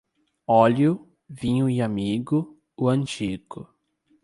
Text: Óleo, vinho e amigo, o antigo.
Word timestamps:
Óleo, 0.47 1.07
vinho 1.29 1.69
e 1.69 1.79
amigo, 1.79 2.59
o 2.75 2.89
antigo. 2.89 3.69